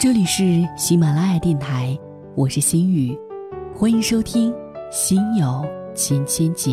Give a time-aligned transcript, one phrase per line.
[0.00, 1.98] 这里是喜马拉雅电台，
[2.36, 3.18] 我是心雨，
[3.74, 4.52] 欢迎收听
[4.92, 6.70] 《心有千千结》。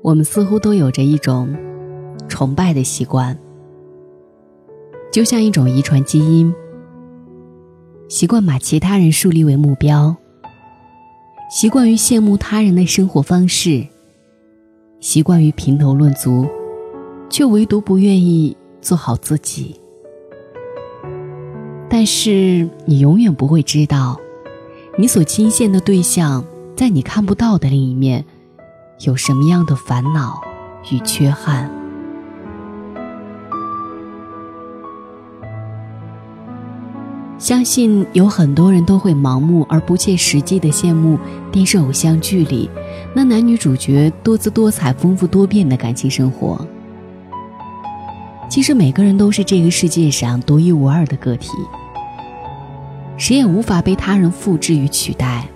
[0.00, 1.54] 我们似乎都有着一种
[2.26, 3.38] 崇拜的习惯，
[5.12, 6.54] 就像一种遗传基因，
[8.08, 10.16] 习惯把其他人树立为目标。
[11.48, 13.86] 习惯于羡慕他人的生活方式，
[14.98, 16.46] 习惯于评头论足，
[17.30, 19.80] 却唯独不愿意做好自己。
[21.88, 24.20] 但是你永远不会知道，
[24.98, 26.44] 你所倾羡的对象，
[26.76, 28.24] 在你看不到的另一面，
[29.04, 30.40] 有什么样的烦恼
[30.90, 31.70] 与缺憾。
[37.46, 41.16] 相信有很多人都会盲目而不切实际的羡慕
[41.52, 42.68] 电视偶像剧里
[43.14, 46.66] 那男女主角多姿多彩、丰富多变的感情生活。
[48.50, 51.50] 其实每个人都是这个世界上独一无二的个体，
[53.16, 55.46] 谁也无法被他人复制与取代。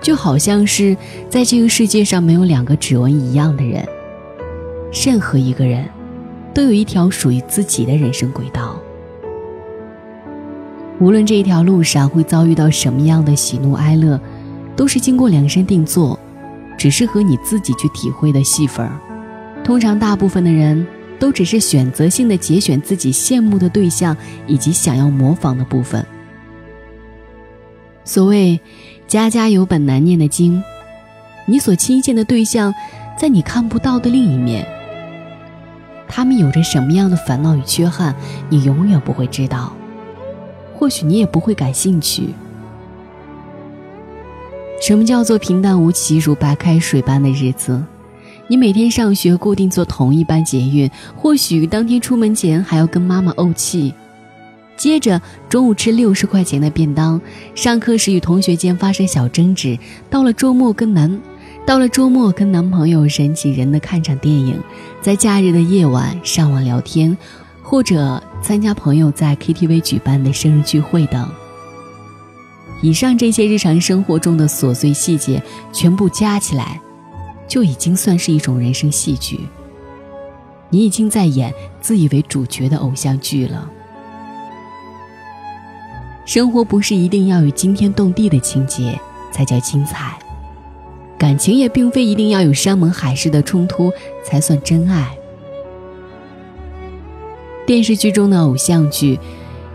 [0.00, 0.96] 就好像是
[1.28, 3.86] 在这个世界上没有两个指纹一样的人，
[5.04, 5.86] 任何一个人
[6.54, 8.81] 都有一条属于自己的人生轨道。
[11.02, 14.20] 无论这一条路上会遭遇到什么样的喜怒哀乐，
[14.76, 16.16] 都是经过量身定做，
[16.78, 18.92] 只适合你自己去体会的戏份儿。
[19.64, 20.86] 通常，大部分的人
[21.18, 26.06] 都只是选择性的节选自己羡慕的对象以及想要模仿的部分。
[28.04, 28.60] 所谓
[29.08, 30.62] “家家有本难念的经”，
[31.46, 32.72] 你所倾羡的对象，
[33.18, 34.64] 在你看不到的另一面，
[36.06, 38.14] 他们有着什么样的烦恼与缺憾，
[38.48, 39.72] 你永远不会知道。
[40.82, 42.30] 或许你也不会感兴趣。
[44.80, 47.80] 什么叫做平淡无奇如白开水般的日子？
[48.48, 53.94] 你每天上学固定坐同一班捷运，或许当天出门前还要跟妈妈怄气。
[54.76, 57.20] 接着中午吃六十块钱的便当，
[57.54, 59.78] 上课时与同学间发生小争执，
[60.10, 61.16] 到了周末跟男，
[61.64, 64.60] 到了周末跟男朋友人挤人的看场电影，
[65.00, 67.16] 在假日的夜晚上网聊天。
[67.72, 71.26] 或者参加朋友在 KTV 举办的生日聚会等。
[72.82, 76.78] 以上这些日常生活中的琐碎细节，全部加起来，
[77.48, 79.40] 就已经算是一种人生戏剧。
[80.68, 81.50] 你已经在演
[81.80, 83.66] 自以为主角的偶像剧了。
[86.26, 89.00] 生活不是一定要有惊天动地的情节
[89.30, 90.18] 才叫精彩，
[91.16, 93.90] 感情也并非一定要有山盟海誓的冲突
[94.22, 95.16] 才算真爱。
[97.72, 99.18] 电视剧中的偶像剧，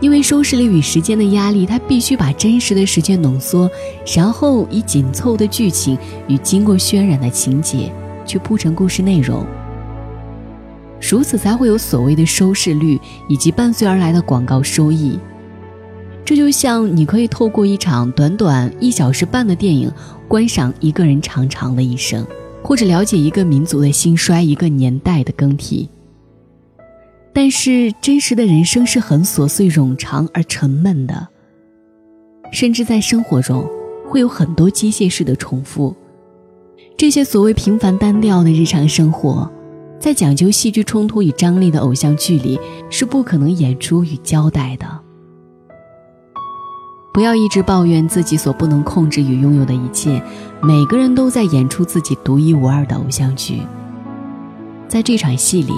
[0.00, 3.68] 因为收视率与时间的压力，它必须把真实的时间浓缩，
[4.14, 5.98] 然后以紧凑的剧情
[6.28, 7.92] 与经过渲染的情节
[8.24, 9.44] 去铺成故事内容。
[11.10, 15.18] 如此才会有所谓的收视率以及伴随而来的广告收益。
[16.24, 19.90] 这就像你可以透过一场短短一小时半的电影，
[20.28, 22.24] 观赏一个人长长的一生，
[22.62, 25.88] 或者了解一个民族的兴衰，一个年代的更替。
[27.40, 31.28] 但是真实的人生是很琐碎、冗长而沉闷的，
[32.50, 33.64] 甚至在生活中
[34.08, 35.94] 会有很多机械式的重复。
[36.96, 39.48] 这些所谓平凡单调的日常生活，
[40.00, 42.58] 在讲究戏剧冲突与张力的偶像剧里
[42.90, 45.00] 是不可能演出与交代的。
[47.14, 50.20] 不要一直抱怨自己所不能控制与拥有的一切，
[50.60, 53.60] 每个人都在演出自己独一无二的偶像剧，
[54.88, 55.72] 在这场戏里。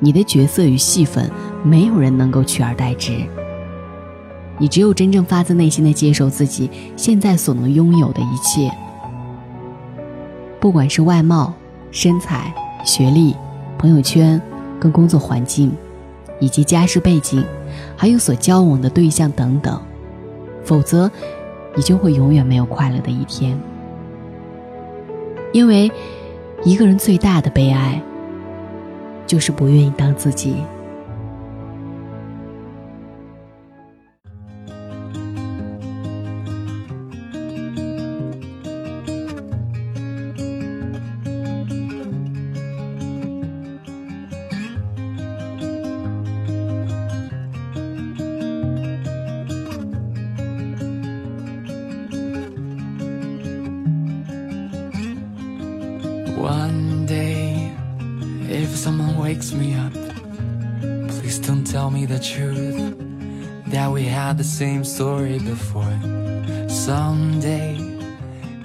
[0.00, 1.30] 你的角色与戏份，
[1.62, 3.12] 没有人能够取而代之。
[4.58, 8.70] 你只有真正发自内心的接受自己现在所能拥有的一切，
[10.58, 11.52] 不管是外貌、
[11.90, 12.52] 身材、
[12.84, 13.36] 学历、
[13.78, 14.40] 朋友圈、
[14.80, 15.72] 跟工作环境，
[16.40, 17.44] 以及家世背景，
[17.96, 19.80] 还有所交往的对象等等，
[20.64, 21.10] 否则，
[21.76, 23.56] 你就会永远没有快乐的一天。
[25.52, 25.90] 因为，
[26.64, 28.02] 一个人最大的悲哀。
[29.28, 30.56] 就是不愿意当自己。
[56.40, 57.27] One day
[59.18, 59.92] wakes me up.
[61.10, 62.96] Please don't tell me the truth
[63.66, 65.98] that we had the same story before.
[66.68, 67.76] Someday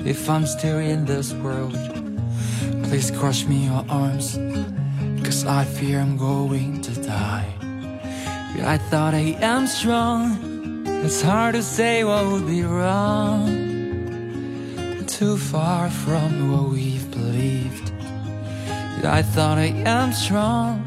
[0.06, 1.78] if I'm still in this world.
[2.84, 4.38] Please crush me in your arms,
[5.24, 7.48] cause I fear I'm going to die.
[8.56, 13.48] Yeah, I thought I am strong, it's hard to say what would be wrong.
[15.08, 16.74] Too far from what.
[16.76, 16.93] Yeah,
[19.06, 20.80] I thought I am strong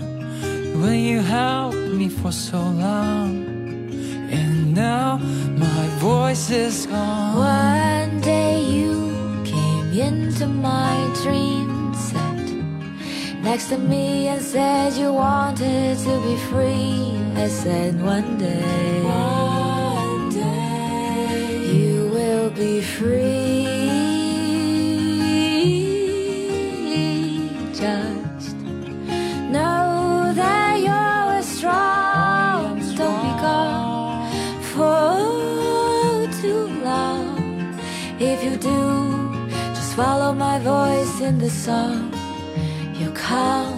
[0.80, 3.44] when you helped me for so long.
[4.30, 7.36] And now my voice is gone.
[7.36, 12.48] One day you came into my dream set
[13.42, 17.20] next to me and said you wanted to be free.
[17.36, 23.85] I said one day, one day you will be free.
[40.56, 42.10] My voice in the song.
[42.94, 43.75] You'll come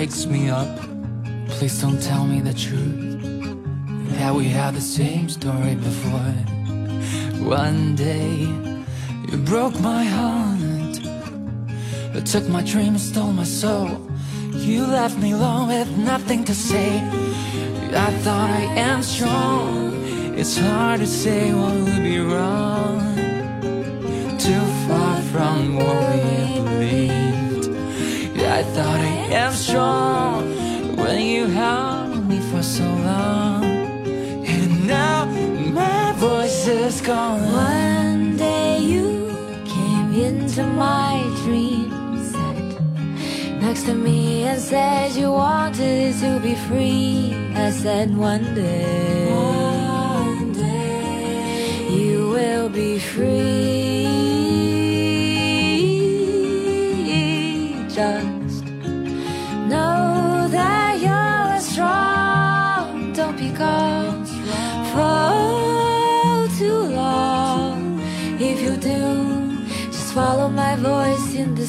[0.00, 0.74] wakes me up,
[1.50, 3.20] please don't tell me the truth.
[4.16, 6.34] That we had the same story before.
[7.60, 8.48] One day,
[9.28, 10.94] you broke my heart.
[12.14, 13.90] You took my dream and stole my soul.
[14.54, 16.90] You left me alone with nothing to say.
[18.08, 19.92] I thought I am strong.
[20.40, 22.98] It's hard to say what would be wrong
[24.46, 26.20] too far from what we
[26.68, 27.30] believed.
[28.60, 28.99] I thought
[29.50, 33.64] I am strong when you held me for so long.
[34.46, 35.24] And now
[35.74, 37.42] my voice is gone.
[37.52, 39.26] One day you
[39.66, 41.90] came into my dream
[42.30, 42.80] set
[43.60, 47.34] next to me and said you wanted to be free.
[47.56, 53.69] I said one day, one day you will be free.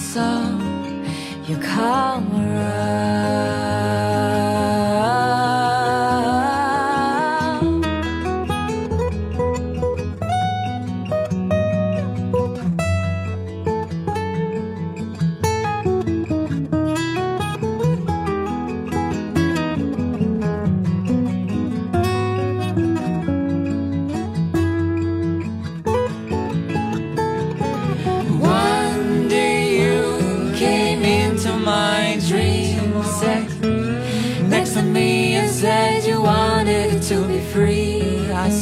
[0.02, 1.06] Song.
[1.46, 3.61] You come around.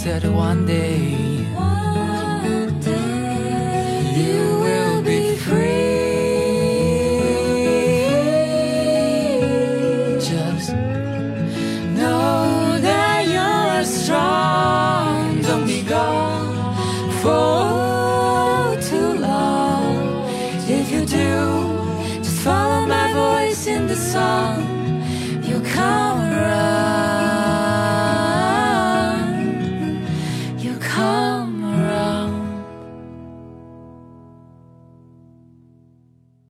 [0.09, 1.28] that one day